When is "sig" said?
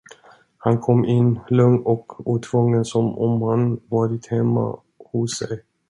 5.37-5.63